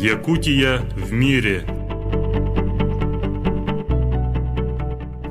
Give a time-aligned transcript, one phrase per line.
[0.00, 1.62] Якутия в мире.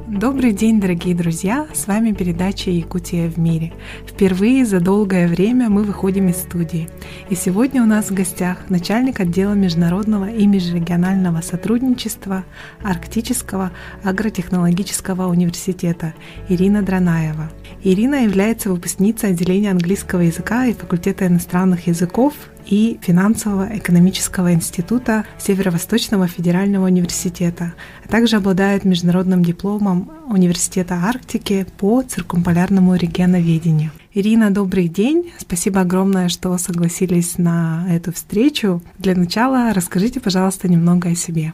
[0.07, 1.65] Добрый день, дорогие друзья!
[1.73, 3.73] С вами передача «Якутия в мире».
[4.05, 6.87] Впервые за долгое время мы выходим из студии.
[7.31, 12.43] И сегодня у нас в гостях начальник отдела международного и межрегионального сотрудничества
[12.83, 13.71] Арктического
[14.03, 16.13] агротехнологического университета
[16.47, 17.49] Ирина Дранаева.
[17.83, 22.35] Ирина является выпускницей отделения английского языка и факультета иностранных языков
[22.69, 27.73] и финансово-экономического института Северо-Восточного федерального университета,
[28.05, 33.91] а также обладает международным дипломом Университета Арктики по циркумполярному регионоведению.
[34.13, 35.31] Ирина, добрый день.
[35.39, 38.81] Спасибо огромное, что согласились на эту встречу.
[38.99, 41.53] Для начала расскажите, пожалуйста, немного о себе.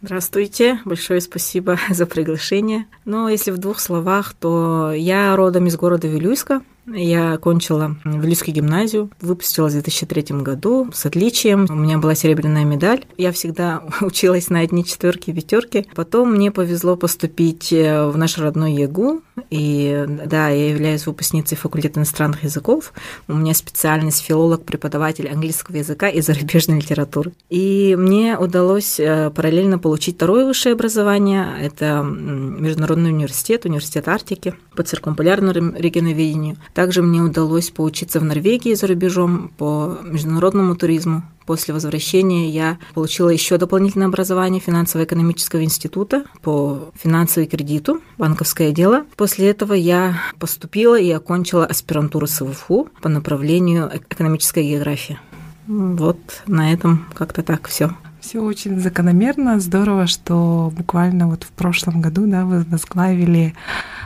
[0.00, 2.86] Здравствуйте, большое спасибо за приглашение.
[3.04, 9.10] Но если в двух словах, то я родом из города Вилюйска, я окончила Вилюйскую гимназию,
[9.20, 11.66] выпустилась в 2003 году с отличием.
[11.68, 13.04] У меня была серебряная медаль.
[13.16, 15.86] Я всегда училась на одни четверки пятерки.
[15.94, 19.22] Потом мне повезло поступить э, в наш родной ЕГУ.
[19.50, 22.92] И да, я являюсь выпускницей факультета иностранных языков.
[23.28, 27.32] У меня специальность филолог-преподаватель английского языка и зарубежной литературы.
[27.50, 31.48] И мне удалось э, параллельно получить второе высшее образование.
[31.60, 36.56] Это Международный университет, университет Арктики по циркумполярному регионоведению.
[36.74, 41.22] Также мне удалось поучиться в Норвегии за рубежом по международному туризму.
[41.46, 49.04] После возвращения я получила еще дополнительное образование финансово-экономического института по финансовому кредиту, банковское дело.
[49.16, 55.20] После этого я поступила и окончила аспирантуру СВФУ по направлению экономическая география.
[55.66, 57.90] Вот на этом как-то так все.
[58.24, 59.60] Все очень закономерно.
[59.60, 63.52] Здорово, что буквально вот в прошлом году да, вы возглавили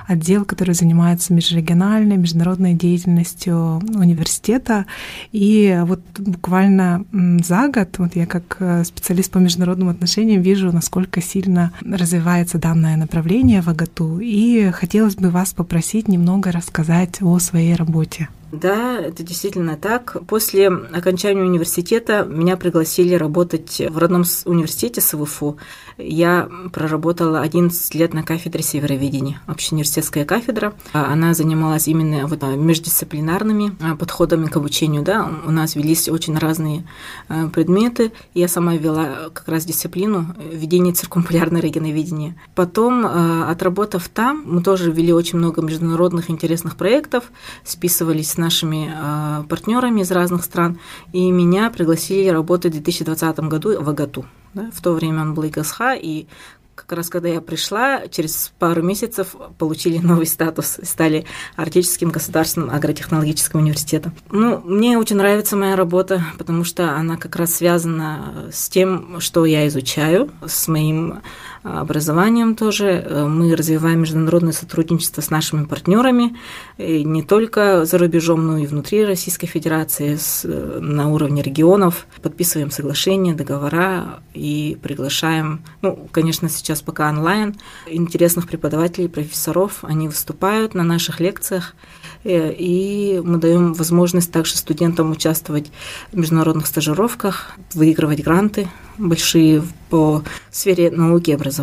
[0.09, 4.87] отдел, который занимается межрегиональной, международной деятельностью университета.
[5.31, 11.23] И вот буквально за год, вот я как э, специалист по международным отношениям вижу, насколько
[11.23, 14.19] сильно развивается данное направление в АГАТУ.
[14.19, 18.29] И хотелось бы вас попросить немного рассказать о своей работе.
[18.53, 20.17] Да, это действительно так.
[20.27, 25.59] После окончания университета меня пригласили работать в родном университете СВФУ.
[25.99, 30.73] Я проработала 11 лет на кафедре североведения, общеуниверситетская кафедра.
[30.93, 35.03] Она занималась именно вот междисциплинарными а, подходами к обучению.
[35.03, 35.29] Да.
[35.45, 36.85] У нас велись очень разные
[37.29, 38.13] а, предметы.
[38.33, 42.37] Я сама вела как раз дисциплину ведения циркумполярного регионоведения.
[42.55, 47.25] Потом, а, отработав там, мы тоже вели очень много международных интересных проектов,
[47.65, 50.79] списывались нашими э, партнерами из разных стран,
[51.13, 54.25] и меня пригласили работать в 2020 году в АГАТУ.
[54.55, 54.71] Да?
[54.73, 56.27] В то время он был ИГСХ, и
[56.79, 61.27] как раз когда я пришла, через пару месяцев получили новый статус, стали
[61.57, 64.15] Арктическим государственным агротехнологическим университетом.
[64.31, 69.45] Ну, мне очень нравится моя работа, потому что она как раз связана с тем, что
[69.45, 71.21] я изучаю, с моим
[71.81, 73.27] образованием тоже.
[73.29, 76.37] Мы развиваем международное сотрудничество с нашими партнерами,
[76.79, 82.07] не только за рубежом, но и внутри Российской Федерации, с, на уровне регионов.
[82.23, 87.57] Подписываем соглашения, договора и приглашаем, ну, конечно, сейчас пока онлайн,
[87.87, 89.79] интересных преподавателей, профессоров.
[89.83, 91.75] Они выступают на наших лекциях,
[92.25, 95.71] э, и мы даем возможность также студентам участвовать
[96.13, 98.69] в международных стажировках, выигрывать гранты
[98.99, 101.58] большие по сфере науки и образования.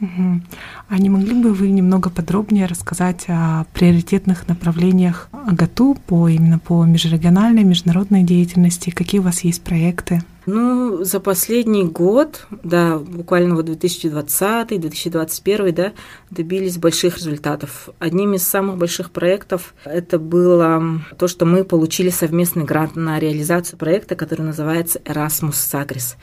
[0.00, 0.40] Угу.
[0.88, 6.84] А не могли бы вы немного подробнее рассказать о приоритетных направлениях АГАТУ по именно по
[6.84, 8.90] межрегиональной, международной деятельности?
[8.90, 10.22] Какие у вас есть проекты?
[10.46, 15.92] Ну, за последний год, да, буквально вот 2020-2021, да,
[16.30, 17.88] добились больших результатов.
[17.98, 23.78] Одним из самых больших проектов это было то, что мы получили совместный грант на реализацию
[23.78, 26.16] проекта, который называется Erasmus Sagres.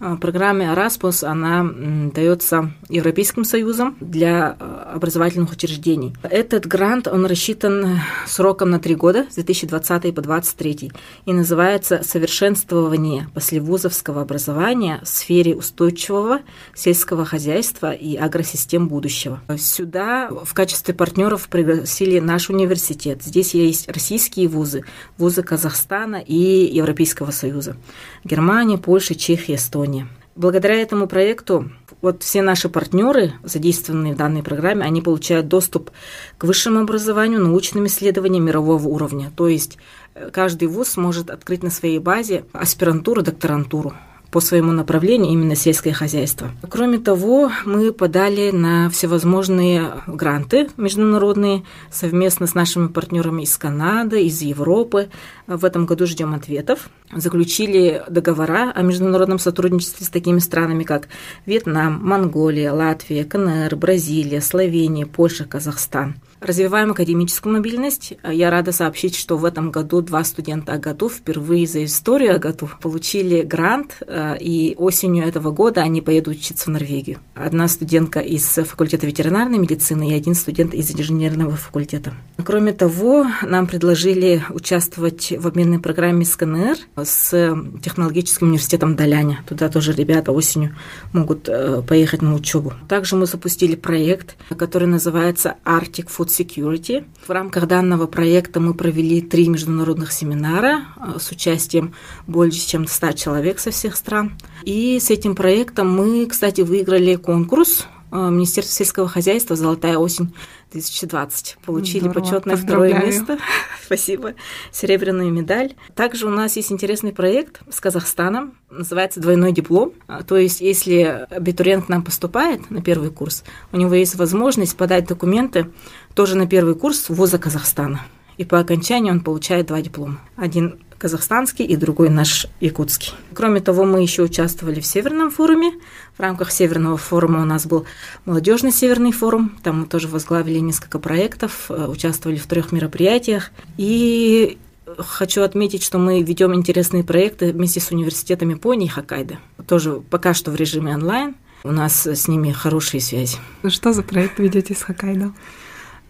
[0.00, 1.64] А, программа Erasmus, она
[2.12, 6.14] дается Европейским Союзом для а, образовательных учреждений.
[6.22, 10.92] Этот грант, он рассчитан сроком на три года, с 2020 по 2023,
[11.26, 16.40] и называется «Совершенствование послевузовского образования в сфере устойчивого
[16.74, 19.40] сельского хозяйства и агросистем будущего».
[19.56, 23.22] Сюда в качестве партнеров пригласили наш университет.
[23.22, 24.84] Здесь есть российские вузы,
[25.18, 27.76] вузы Казахстана и Европейского Союза.
[28.24, 29.83] Германия, Польша, Чехия, Эстония.
[29.84, 30.06] Эстонии.
[30.36, 31.70] Благодаря этому проекту
[32.00, 35.90] вот все наши партнеры, задействованные в данной программе, они получают доступ
[36.38, 39.30] к высшему образованию, научным исследованиям мирового уровня.
[39.36, 39.78] То есть
[40.14, 43.94] э, каждый вуз сможет открыть на своей базе аспирантуру, докторантуру
[44.34, 46.50] по своему направлению именно сельское хозяйство.
[46.68, 54.42] Кроме того, мы подали на всевозможные гранты международные совместно с нашими партнерами из Канады, из
[54.42, 55.08] Европы.
[55.46, 56.90] В этом году ждем ответов.
[57.14, 61.06] заключили договора о международном сотрудничестве с такими странами, как
[61.46, 68.12] Вьетнам, Монголия, Латвия, КНР, Бразилия, Словения, Польша, Казахстан– Развиваем академическую мобильность.
[68.22, 73.40] Я рада сообщить, что в этом году два студента АГАТУ впервые за историю АГАТУ получили
[73.40, 77.20] грант, э, и осенью этого года они поедут учиться в Норвегию.
[77.34, 82.12] Одна студентка из факультета ветеринарной медицины и один студент из инженерного факультета.
[82.44, 89.40] Кроме того, нам предложили участвовать в обменной программе с КНР, с технологическим университетом Даляня.
[89.48, 90.76] Туда тоже ребята осенью
[91.14, 92.74] могут э, поехать на учебу.
[92.86, 97.04] Также мы запустили проект, который называется Arctic Food Security.
[97.26, 101.94] В рамках данного проекта мы провели три международных семинара э, с участием
[102.26, 104.32] больше чем 100 человек со всех стран.
[104.64, 110.34] И с этим проектом мы, кстати, выиграли конкурс э, Министерства сельского хозяйства «Золотая осень
[110.74, 111.56] 2020».
[111.64, 113.38] Получили Здорово, почетное второе место.
[113.84, 114.34] Спасибо.
[114.72, 115.74] Серебряную медаль.
[115.94, 118.54] Также у нас есть интересный проект с Казахстаном.
[118.70, 119.92] Называется «Двойной диплом».
[120.06, 124.76] А, то есть, если абитуриент к нам поступает на первый курс, у него есть возможность
[124.76, 125.70] подать документы
[126.14, 128.00] тоже на первый курс вуза Казахстана.
[128.36, 130.20] И по окончании он получает два диплома.
[130.36, 133.12] Один казахстанский и другой наш якутский.
[133.34, 135.72] Кроме того, мы еще участвовали в Северном форуме.
[136.16, 137.84] В рамках Северного форума у нас был
[138.24, 139.56] молодежный Северный форум.
[139.62, 143.50] Там мы тоже возглавили несколько проектов, э, участвовали в трех мероприятиях.
[143.76, 144.56] И
[144.98, 149.38] хочу отметить, что мы ведем интересные проекты вместе с университетом Японии и Хоккайдо.
[149.66, 151.34] Тоже пока что в режиме онлайн.
[151.64, 153.38] У нас с ними хорошие связи.
[153.68, 155.32] Что за проект ведете с Хоккайдо?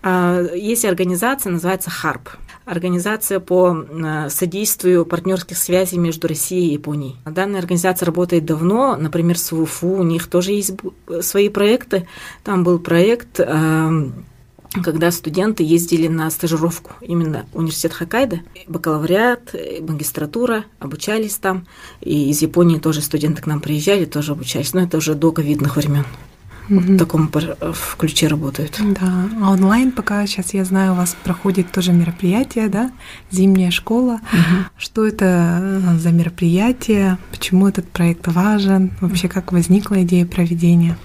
[0.06, 2.28] А, есть организация, называется ХАРП.
[2.66, 3.86] Организация по
[4.28, 7.16] содействию партнерских связей между Россией и Японией.
[7.24, 10.72] Данная организация работает давно, например, с УФУ, у них тоже есть
[11.22, 12.06] свои проекты.
[12.42, 14.26] Там был проект эм,
[14.82, 21.66] когда студенты ездили на стажировку именно университет Хоккайдо, бакалавриат, магистратура, обучались там.
[22.00, 24.74] И из Японии тоже студенты к нам приезжали, тоже обучались.
[24.74, 26.04] Но это уже до ковидных времен
[26.68, 28.80] в таком в ключе работают.
[28.80, 32.90] Да, а онлайн пока сейчас я знаю, у вас проходит тоже мероприятие, да,
[33.30, 34.20] зимняя школа.
[34.32, 34.64] Угу.
[34.78, 37.18] Что это э, за мероприятие?
[37.30, 38.92] Почему этот проект важен?
[39.00, 40.96] Вообще, как возникла идея проведения?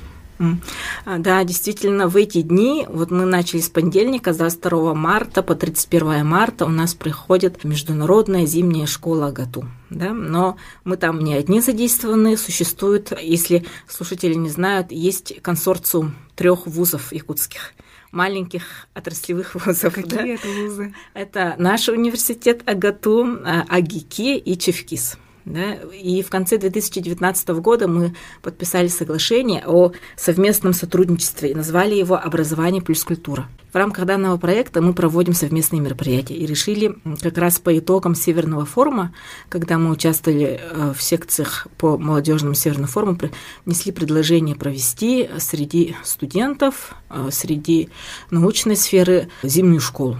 [1.06, 5.56] А, да, действительно, в эти дни, вот мы начали с понедельника, с 22 марта по
[5.56, 9.65] 31 марта у нас приходит Международная зимняя школа АГАТУ.
[9.89, 10.13] Да?
[10.13, 17.12] Но мы там не одни задействованы, существует, если слушатели не знают, есть консорциум трех вузов
[17.12, 17.74] якутских
[18.12, 18.63] маленьких
[18.94, 19.94] отраслевых вузов.
[19.94, 20.27] Какие да?
[20.27, 20.94] это вузы?
[21.13, 25.18] Это наш университет АГАТУ, а, АГИКИ и ЧЕВКИС.
[25.50, 25.74] Да?
[25.74, 28.13] И в конце 2019 года мы
[28.44, 33.48] подписали соглашение о совместном сотрудничестве и назвали его «Образование плюс культура».
[33.74, 38.66] В рамках данного проекта мы проводим совместные мероприятия и решили как раз по итогам Северного
[38.66, 39.13] форума,
[39.48, 43.18] когда мы участвовали э, в секциях по молодежному Северному форуму,
[43.66, 47.90] внесли предложение провести среди студентов, э, среди
[48.30, 50.18] научной сферы зимнюю школу.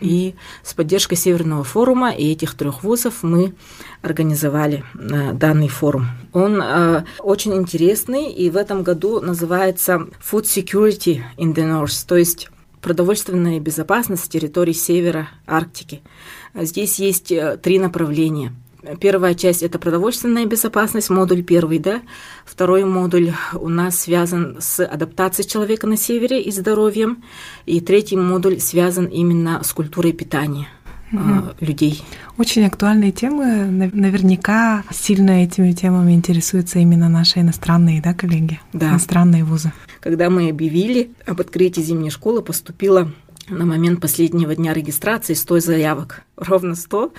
[0.00, 3.54] И с поддержкой Северного форума и этих трех вузов мы
[4.02, 6.08] организовали э, данный форум.
[6.32, 12.16] Он э, очень интересный и в этом году называется Food Security in the North, то
[12.16, 12.50] есть
[12.82, 16.02] продовольственная безопасность территории севера Арктики.
[16.54, 18.52] Здесь есть э, три направления–
[19.00, 22.00] Первая часть– это продовольственная безопасность, модуль первый, да.
[22.44, 27.22] Второй модуль у нас связан с адаптацией человека на севере и здоровьем.
[27.66, 30.68] И третий модуль связан именно с культурой питания
[31.12, 31.54] угу.
[31.60, 32.02] людей.
[32.38, 33.66] Очень актуальные темы.
[33.66, 38.90] Наверняка сильно этими темами интересуются именно наши иностранные да, коллеги, да.
[38.90, 39.72] иностранные вузы.
[40.00, 43.12] Когда мы объявили об открытии зимней школы, поступило
[43.50, 46.22] на момент последнего дня регистрации 100 заявок.
[46.36, 47.12] Ровно 100.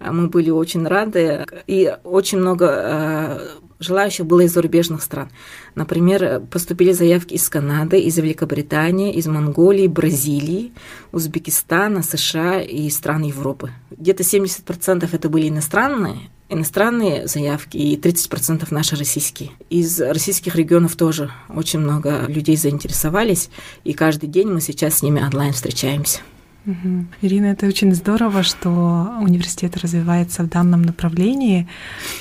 [0.00, 1.44] Мы были очень рады.
[1.66, 3.48] И очень много э,
[3.80, 5.30] желающих было из зарубежных стран.
[5.74, 10.72] Например, поступили заявки из Канады, из Великобритании, из Монголии, Бразилии,
[11.12, 13.72] Узбекистана, США и стран Европы.
[13.90, 19.50] Где-то 70% это были иностранные, иностранные заявки и 30% наши российские.
[19.70, 23.50] Из российских регионов тоже очень много людей заинтересовались,
[23.84, 26.20] и каждый день мы сейчас с ними онлайн встречаемся.
[26.66, 27.06] Угу.
[27.22, 28.68] Ирина, это очень здорово, что
[29.20, 31.66] университет развивается в данном направлении.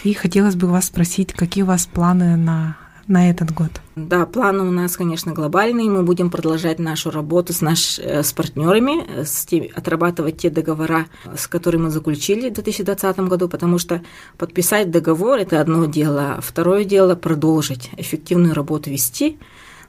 [0.03, 3.71] И хотелось бы вас спросить, какие у вас планы на на этот год?
[3.95, 5.89] Да, планы у нас, конечно, глобальные.
[5.89, 10.49] Мы будем продолжать нашу работу с, наш, э, с партнерами, э, с тем, отрабатывать те
[10.49, 14.01] договора, с которыми мы заключили в 2020 году, потому что
[14.37, 19.39] подписать договор– это одно дело, а второе дело– продолжить эффективную работу вести–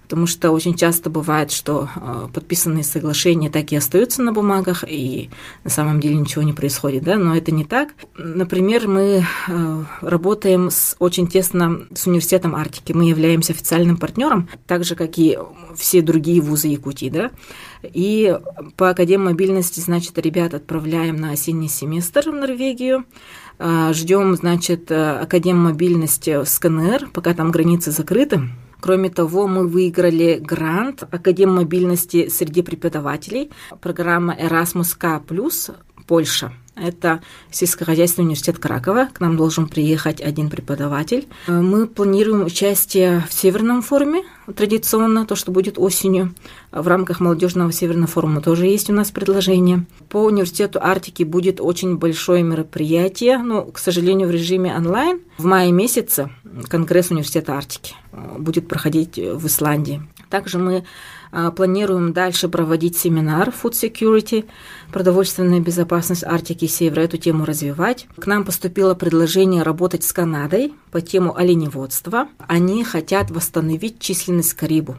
[0.09, 5.29] потому что очень часто бывает, что э, подписанные соглашения так и остаются на бумагах, и
[5.65, 7.91] на самом деле ничего не происходит, да, но это не так.
[8.17, 14.83] Например, мы э, работаем с, очень тесно с университетом Арктики, мы являемся официальным партнером, так
[14.83, 15.39] же, как и
[15.77, 17.31] все другие вузы Якутии, да,
[17.83, 18.35] и
[18.79, 23.05] по Академии мобильности, значит, ребят отправляем на осенний семестр в Норвегию,
[23.59, 28.49] э, ждем, значит, Академ мобильности с КНР, пока там границы закрыты,
[28.81, 35.21] Кроме того, мы выиграли грант Академ мобильности среди преподавателей, программа Erasmus K+,
[36.07, 36.53] Польша.
[36.81, 37.21] Это
[37.51, 39.09] сельскохозяйственный университет Кракова.
[39.13, 41.27] К нам должен приехать один преподаватель.
[41.47, 44.23] Мы планируем участие в Северном форуме,
[44.55, 46.35] традиционно, то, что будет осенью.
[46.73, 49.87] В рамках молодежного Северного форума тоже есть у нас предложение.
[50.09, 55.21] По университету Арктики будет очень большое мероприятие, но, к сожалению, в режиме онлайн.
[55.39, 56.31] В мае месяце
[56.69, 57.95] Конгресс университета Арктики
[58.39, 60.03] будет проходить в Исландии.
[60.31, 60.85] Также мы
[61.57, 64.45] планируем дальше проводить семинар Food Security,
[64.93, 68.07] продовольственная безопасность Арктики и Севера, эту тему развивать.
[68.19, 72.29] К нам поступило предложение работать с Канадой по тему оленеводства.
[72.47, 74.97] Они хотят восстановить численность Карибу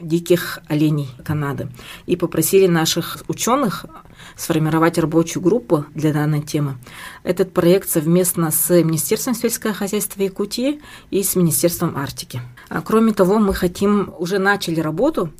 [0.00, 1.68] диких оленей Канады.
[2.06, 3.86] И попросили наших ученых
[4.36, 6.76] сформировать рабочую группу для данной темы.
[7.22, 12.40] Этот проект совместно с Министерством сельского хозяйства Якутии и с Министерством Арктики.
[12.68, 15.30] А кроме того, мы хотим, уже начали работу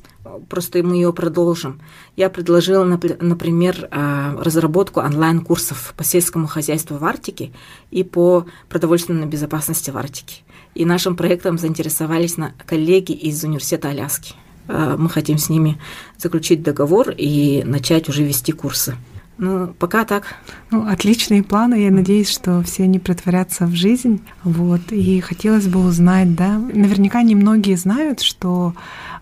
[0.49, 1.81] просто мы ее продолжим.
[2.15, 7.51] Я предложила, например, а, разработку онлайн-курсов по сельскому хозяйству в Арктике
[7.91, 10.41] и по продовольственной безопасности в Арктике.
[10.73, 14.33] И нашим проектом заинтересовались коллеги из Университета Аляски.
[14.67, 15.79] А, мы хотим с ними
[16.17, 18.95] заключить договор и начать уже вести курсы.
[19.37, 20.35] Ну, пока так.
[20.71, 21.75] Ну, отличные планы.
[21.75, 24.21] Я надеюсь, что все они притворятся в жизнь.
[24.43, 24.91] Вот.
[24.91, 28.73] И хотелось бы узнать, да, наверняка немногие знают, что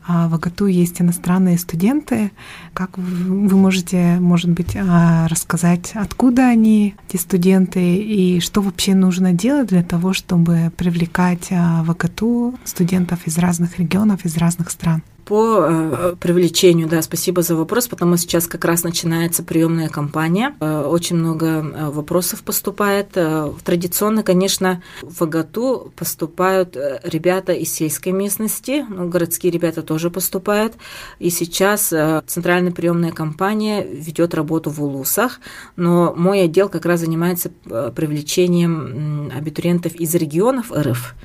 [0.05, 2.31] а, в АГТУ есть иностранные студенты.
[2.73, 9.33] Как вы можете, может быть, а, рассказать, откуда они, эти студенты, и что вообще нужно
[9.33, 15.01] делать для того, чтобы привлекать а, в АГТУ студентов из разных регионов, из разных стран?
[15.25, 20.53] По э, привлечению, да, спасибо за вопрос, потому сейчас как раз начинается приемная кампания.
[20.59, 23.17] Э, очень много э, вопросов поступает.
[23.63, 30.73] Традиционно, конечно, в АГАТУ поступают ребята из сельской местности, ну, городские ребята тоже поступают.
[31.19, 31.93] И сейчас
[32.27, 35.39] центральная приемная кампания ведет работу в Улусах,
[35.77, 41.15] но мой отдел как раз занимается привлечением абитуриентов из регионов РФ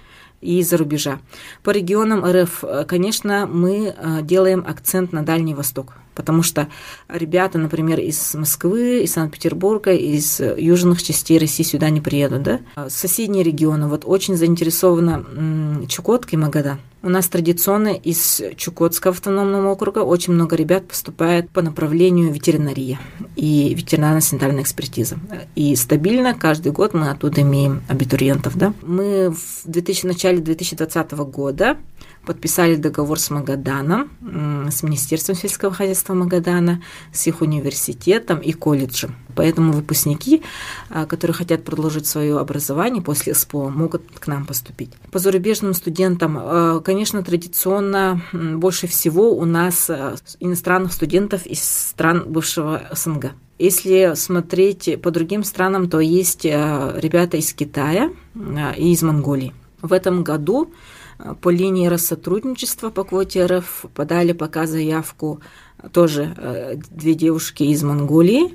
[0.41, 1.19] и из-за рубежа.
[1.63, 6.67] По регионам РФ, э, конечно, мы э, делаем акцент на Дальний Восток потому что
[7.09, 12.61] ребята, например, из Москвы, из Санкт-Петербурга, из южных частей России сюда не приедут, да.
[12.89, 16.81] Соседние регионы, вот очень заинтересованы Чукотка и Магадан.
[17.01, 22.99] У нас традиционно из Чукотского автономного округа очень много ребят поступает по направлению ветеринария
[23.37, 25.17] и ветеринарно-санитарная экспертиза.
[25.55, 28.57] И стабильно каждый год мы оттуда имеем абитуриентов.
[28.57, 28.75] Да?
[28.83, 31.77] Мы в 2000, начале 2020 года
[32.27, 34.11] подписали договор с Магаданом,
[34.71, 36.83] с Министерством сельского хозяйства Магадана,
[37.13, 39.17] с их университетом и колледжем.
[39.39, 40.43] Поэтому выпускники,
[40.91, 44.91] а, которые хотят продолжить свое образование после СПО, могут к нам поступить.
[45.13, 52.25] По зарубежным студентам, а, конечно, традиционно больше всего у нас а, иностранных студентов из стран
[52.27, 53.27] бывшего СНГ.
[53.61, 58.11] Если смотреть по другим странам, то есть ребята из Китая
[58.77, 59.53] и из Монголии.
[59.83, 60.73] В этом году
[61.41, 65.41] по линии Россотрудничества по квоте РФ подали пока заявку
[65.93, 68.55] тоже э, две девушки из Монголии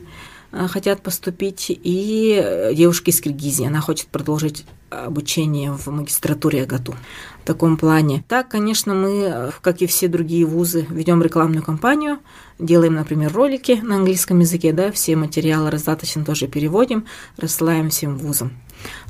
[0.52, 3.66] э, хотят поступить, и э, девушка из Киргизии.
[3.66, 6.94] Она хочет продолжить обучение в магистратуре АГАТУ
[7.42, 8.24] в таком плане.
[8.28, 12.20] Так, конечно, мы, как и все другие вузы, ведем рекламную кампанию,
[12.60, 17.06] делаем, например, ролики на английском языке, да, все материалы раздаточно тоже переводим,
[17.38, 18.52] рассылаем всем вузам.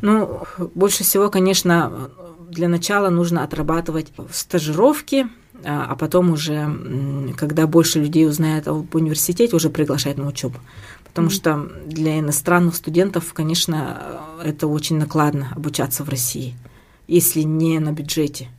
[0.02, 0.44] Ну,
[0.74, 2.12] больше всего, конечно,
[2.54, 5.28] для начала нужно отрабатывать стажировки,
[5.64, 10.60] а, а потом уже, когда больше людей узнает об университете, уже приглашать на учебу.
[11.06, 11.32] Потому mm-hmm.
[11.32, 16.56] что для иностранных студентов, конечно, это очень накладно обучаться в России,
[17.08, 18.50] если не на бюджете.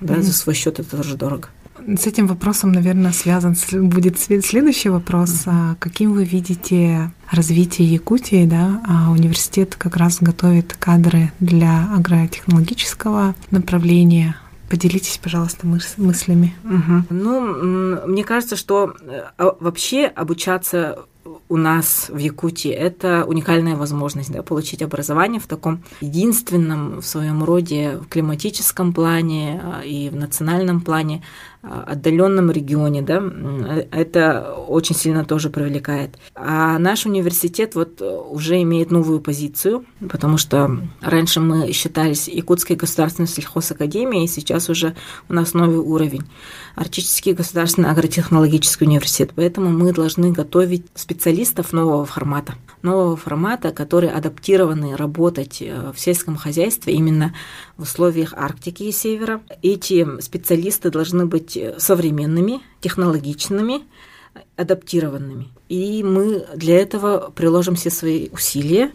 [0.00, 0.22] Да, mm-hmm.
[0.22, 1.48] за свой счет это тоже дорого.
[1.86, 3.54] С этим вопросом, наверное, связан
[3.88, 5.46] будет следующий вопрос.
[5.46, 5.76] Mm-hmm.
[5.78, 8.46] Каким вы видите развитие Якутии?
[8.46, 8.82] Да?
[8.86, 14.36] А университет как раз готовит кадры для агротехнологического направления.
[14.68, 16.54] Поделитесь, пожалуйста, мыс- мыслями.
[16.62, 17.06] Угу.
[17.10, 21.06] Ну, мне кажется, что э, а, вообще обучаться
[21.48, 27.42] у нас в Якутии это уникальная возможность да, получить образование в таком единственном в своем
[27.42, 31.22] роде в климатическом плане а, и в национальном плане
[31.62, 33.22] отдаленном регионе, да,
[33.90, 36.16] это очень сильно тоже привлекает.
[36.34, 43.28] А наш университет вот уже имеет новую позицию, потому что раньше мы считались Якутской государственной
[43.28, 44.94] сельхозакадемией, сейчас уже
[45.28, 46.24] у нас новый уровень.
[46.76, 49.32] Арктический государственный агротехнологический университет.
[49.34, 52.54] Поэтому мы должны готовить специалистов нового формата.
[52.82, 57.34] Нового формата, которые адаптированы работать э, в сельском хозяйстве именно
[57.76, 59.40] в условиях Арктики и Севера.
[59.62, 63.82] Эти специалисты должны быть современными, технологичными,
[64.56, 65.48] адаптированными.
[65.68, 68.92] И мы для этого приложим все свои усилия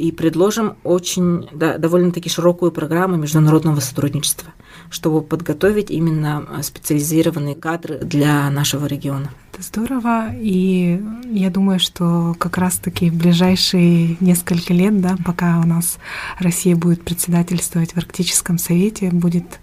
[0.00, 4.48] и предложим очень да, довольно-таки широкую программу международного сотрудничества,
[4.88, 9.30] чтобы подготовить именно специализированные кадры для нашего региона.
[9.52, 15.66] Это здорово, и я думаю, что как раз-таки в ближайшие несколько лет, да, пока у
[15.66, 15.98] нас
[16.38, 19.60] Россия будет председательствовать в Арктическом совете, будет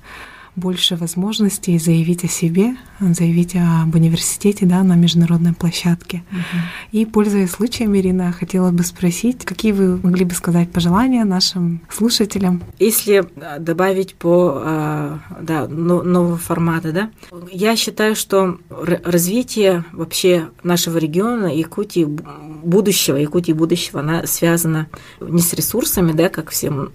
[0.58, 6.24] больше возможностей заявить о себе, заявить об университете да, на международной площадке.
[6.32, 6.60] Uh-huh.
[6.92, 12.64] И, пользуясь случаем, Ирина, хотела бы спросить, какие вы могли бы сказать пожелания нашим слушателям?
[12.80, 17.12] Если э, добавить по э, да, нового формата, да,
[17.52, 24.88] я считаю, что развитие вообще нашего региона Якутии будущего, Якутии будущего, она связана
[25.22, 26.90] не с ресурсами, да, как всем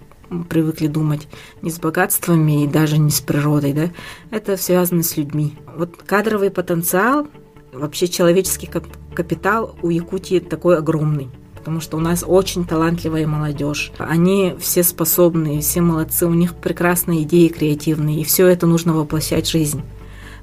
[0.49, 1.27] привыкли думать,
[1.61, 3.89] не с богатствами и даже не с природой, да,
[4.31, 5.55] это связано с людьми.
[5.75, 7.27] Вот кадровый потенциал,
[7.71, 8.69] вообще человеческий
[9.15, 11.29] капитал у Якутии такой огромный
[11.63, 13.93] потому что у нас очень талантливая молодежь.
[13.97, 19.47] Они все способные, все молодцы, у них прекрасные идеи креативные, и все это нужно воплощать
[19.47, 19.81] в жизнь.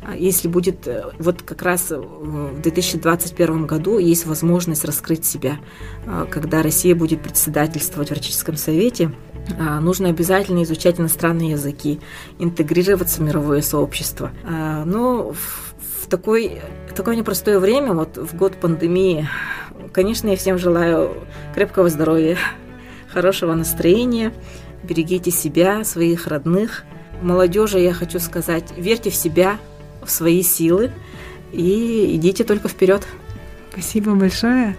[0.03, 5.59] А если будет, э, вот как раз в 2021 году есть возможность раскрыть себя,
[6.07, 9.13] а, когда Россия будет председательствовать в Арктическом совете,
[9.81, 12.01] нужно обязательно изучать иностранные языки,
[12.39, 14.31] интегрироваться в мировое сообщество.
[14.45, 19.29] А, ну, в такой, в такое непростое время, вот в год пандемии,
[19.93, 21.15] конечно, я всем желаю
[21.55, 22.37] крепкого здоровья,
[23.13, 24.33] хорошего настроения,
[24.83, 26.85] берегите себя, своих родных.
[27.23, 29.59] Молодежи я хочу сказать, верьте в себя,
[30.03, 30.93] в свои силы
[31.53, 33.07] и идите только вперед.
[33.73, 34.77] Спасибо большое.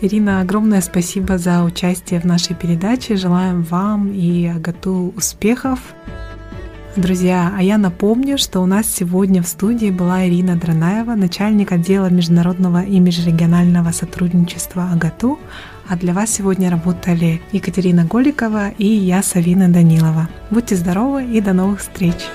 [0.00, 3.16] Ирина, огромное спасибо за участие в нашей передаче.
[3.16, 5.78] Желаем вам и Агату успехов.
[6.96, 12.10] Друзья, а я напомню, что у нас сегодня в студии была Ирина Дранаева, начальник отдела
[12.10, 15.38] международного и межрегионального сотрудничества АГАТУ,
[15.88, 20.28] а для вас сегодня работали Екатерина Голикова и я, Савина Данилова.
[20.50, 22.28] Будьте здоровы и до новых встреч!